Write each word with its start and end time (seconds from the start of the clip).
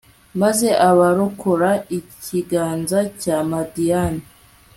maze 0.41 0.67
abarokora 0.89 1.71
ikiganza 1.99 2.99
cya 3.21 3.37
madiyani 3.49 4.23